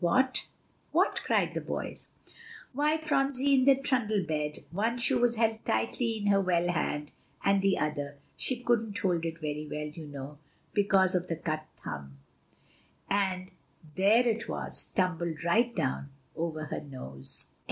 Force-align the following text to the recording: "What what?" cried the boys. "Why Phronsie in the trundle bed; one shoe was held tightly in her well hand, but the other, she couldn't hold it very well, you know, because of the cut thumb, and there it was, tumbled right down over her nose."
"What 0.00 0.48
what?" 0.90 1.20
cried 1.22 1.54
the 1.54 1.60
boys. 1.60 2.08
"Why 2.72 2.98
Phronsie 2.98 3.54
in 3.54 3.64
the 3.64 3.76
trundle 3.76 4.24
bed; 4.26 4.64
one 4.72 4.98
shoe 4.98 5.20
was 5.20 5.36
held 5.36 5.64
tightly 5.64 6.18
in 6.18 6.26
her 6.26 6.40
well 6.40 6.66
hand, 6.66 7.12
but 7.44 7.60
the 7.60 7.78
other, 7.78 8.16
she 8.36 8.56
couldn't 8.58 8.98
hold 8.98 9.24
it 9.24 9.38
very 9.40 9.68
well, 9.70 9.86
you 9.86 10.08
know, 10.08 10.38
because 10.72 11.14
of 11.14 11.28
the 11.28 11.36
cut 11.36 11.64
thumb, 11.84 12.18
and 13.08 13.52
there 13.94 14.26
it 14.26 14.48
was, 14.48 14.82
tumbled 14.96 15.44
right 15.44 15.72
down 15.76 16.10
over 16.34 16.64
her 16.64 16.80
nose." 16.80 17.50